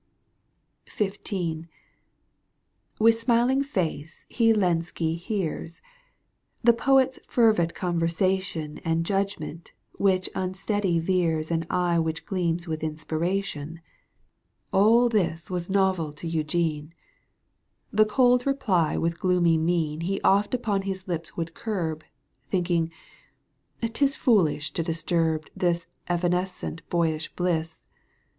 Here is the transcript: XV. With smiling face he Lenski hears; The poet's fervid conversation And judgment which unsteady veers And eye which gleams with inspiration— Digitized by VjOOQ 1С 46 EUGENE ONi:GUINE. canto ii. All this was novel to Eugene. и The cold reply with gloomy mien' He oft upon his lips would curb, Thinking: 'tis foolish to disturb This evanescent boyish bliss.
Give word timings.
XV. 0.89 1.67
With 2.97 3.13
smiling 3.19 3.61
face 3.61 4.25
he 4.29 4.51
Lenski 4.51 5.15
hears; 5.15 5.79
The 6.63 6.73
poet's 6.73 7.19
fervid 7.27 7.75
conversation 7.75 8.79
And 8.79 9.05
judgment 9.05 9.73
which 9.99 10.27
unsteady 10.33 10.97
veers 10.97 11.51
And 11.51 11.67
eye 11.69 11.99
which 11.99 12.25
gleams 12.25 12.67
with 12.67 12.83
inspiration— 12.83 13.79
Digitized 14.73 14.73
by 14.73 14.79
VjOOQ 14.79 14.81
1С 14.81 14.81
46 14.81 14.81
EUGENE 14.81 14.81
ONi:GUINE. 14.81 14.81
canto 14.81 14.81
ii. 14.81 14.81
All 14.81 15.09
this 15.09 15.51
was 15.51 15.69
novel 15.69 16.13
to 16.13 16.27
Eugene. 16.27 16.93
и 16.93 17.95
The 17.95 18.05
cold 18.05 18.47
reply 18.47 18.97
with 18.97 19.19
gloomy 19.19 19.57
mien' 19.59 20.01
He 20.01 20.19
oft 20.21 20.55
upon 20.55 20.81
his 20.81 21.07
lips 21.07 21.37
would 21.37 21.53
curb, 21.53 22.03
Thinking: 22.49 22.89
'tis 23.83 24.15
foolish 24.15 24.71
to 24.73 24.81
disturb 24.81 25.45
This 25.55 25.85
evanescent 26.07 26.89
boyish 26.89 27.31
bliss. 27.35 27.83